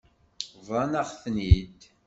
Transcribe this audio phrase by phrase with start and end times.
[0.59, 1.79] Bḍan-aɣ-ten-id.